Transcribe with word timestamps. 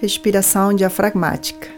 respiração 0.00 0.72
diafragmática. 0.72 1.68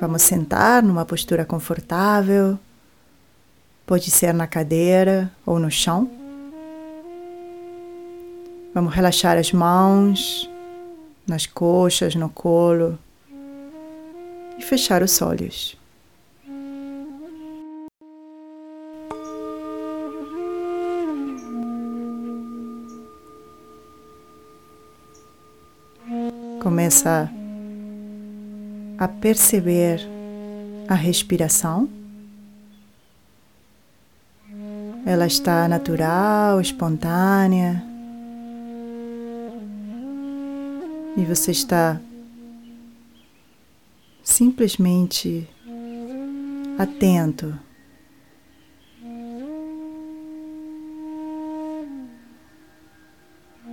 Vamos 0.00 0.22
sentar 0.22 0.82
numa 0.82 1.04
postura 1.04 1.44
confortável, 1.44 2.58
pode 3.86 4.10
ser 4.10 4.32
na 4.32 4.46
cadeira 4.46 5.30
ou 5.44 5.58
no 5.58 5.70
chão. 5.70 6.10
Vamos 8.72 8.94
relaxar 8.94 9.36
as 9.36 9.52
mãos 9.52 10.48
nas 11.26 11.46
coxas, 11.46 12.14
no 12.14 12.28
colo 12.28 12.98
e 14.58 14.62
fechar 14.62 15.02
os 15.02 15.20
olhos. 15.20 15.79
Começa 26.60 27.32
a 28.98 29.08
perceber 29.08 30.06
a 30.86 30.94
respiração. 30.94 31.88
Ela 35.06 35.26
está 35.26 35.66
natural, 35.66 36.60
espontânea. 36.60 37.82
E 41.16 41.24
você 41.24 41.52
está 41.52 41.98
simplesmente 44.22 45.48
atento. 46.78 47.58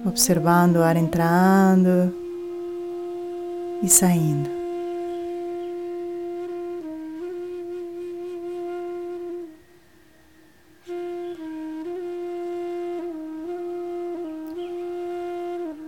Observando 0.06 0.78
o 0.78 0.84
ar 0.84 0.96
entrando 0.96 2.27
e 3.82 3.90
saindo. 3.90 4.58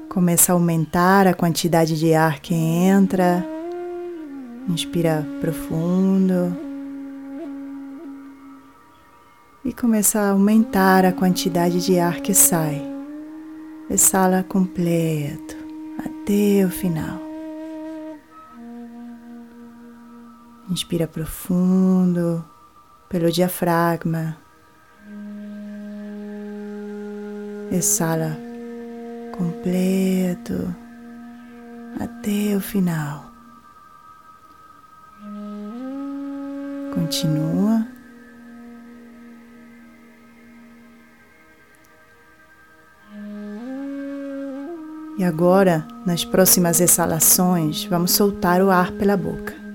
Começa 0.10 0.52
a 0.52 0.56
aumentar 0.56 1.28
a 1.28 1.34
quantidade 1.34 1.98
de 1.98 2.14
ar 2.14 2.40
que 2.40 2.54
entra. 2.54 3.46
Inspira 4.68 5.26
profundo. 5.40 6.56
E 9.64 9.72
começa 9.72 10.20
a 10.20 10.32
aumentar 10.32 11.06
a 11.06 11.12
quantidade 11.12 11.86
de 11.86 12.00
ar 12.00 12.22
que 12.22 12.34
sai. 12.34 12.82
Exala 13.90 14.44
completo 14.44 15.56
até 16.00 16.66
o 16.66 16.70
final. 16.70 17.29
Inspira 20.70 21.08
profundo 21.08 22.46
pelo 23.10 23.32
diafragma. 23.32 24.38
Exala 27.72 28.38
completo 29.36 30.76
até 32.00 32.56
o 32.56 32.62
final. 32.62 33.32
Continua. 36.94 37.88
E 45.18 45.24
agora, 45.24 45.86
nas 46.06 46.24
próximas 46.24 46.80
exalações, 46.80 47.86
vamos 47.86 48.12
soltar 48.12 48.62
o 48.62 48.70
ar 48.70 48.92
pela 48.92 49.18
boca. 49.18 49.69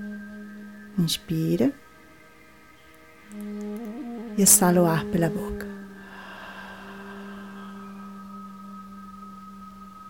Inspira 0.97 1.73
e 4.37 4.41
exala 4.41 4.81
o 4.81 4.85
ar 4.85 5.03
pela 5.05 5.29
boca. 5.29 5.67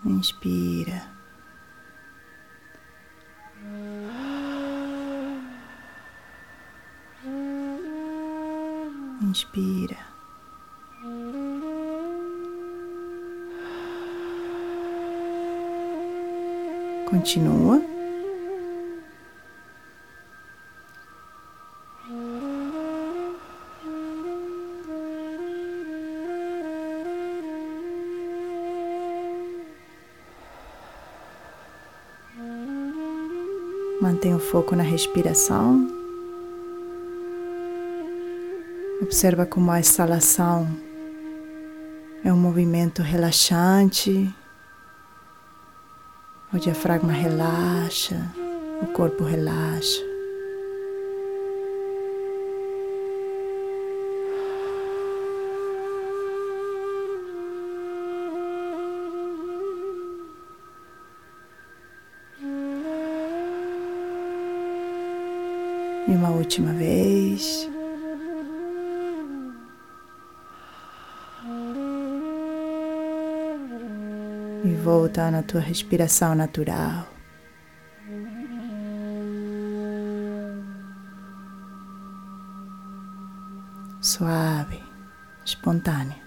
Inspira. 0.04 1.02
Inspira. 9.22 9.96
Continua. 17.10 17.95
Mantenha 34.00 34.36
o 34.36 34.38
foco 34.38 34.76
na 34.76 34.82
respiração. 34.82 35.88
Observa 39.00 39.46
como 39.46 39.70
a 39.70 39.80
exalação 39.80 40.68
é 42.24 42.32
um 42.32 42.36
movimento 42.36 43.02
relaxante. 43.02 44.34
O 46.52 46.58
diafragma 46.58 47.12
relaxa, 47.12 48.16
o 48.82 48.86
corpo 48.86 49.24
relaxa. 49.24 50.15
E 66.08 66.12
uma 66.12 66.30
última 66.30 66.72
vez. 66.72 67.68
E 74.64 74.74
volta 74.82 75.30
na 75.30 75.42
tua 75.42 75.60
respiração 75.60 76.34
natural. 76.34 77.08
Suave, 84.00 84.80
espontânea. 85.44 86.25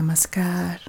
Namaskar. 0.00 0.80